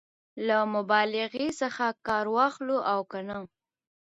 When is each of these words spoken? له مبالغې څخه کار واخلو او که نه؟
له 0.47 0.57
مبالغې 0.75 1.47
څخه 1.61 1.85
کار 2.07 2.25
واخلو 2.35 2.77
او 2.91 2.99
که 3.11 3.19
نه؟ 3.27 3.37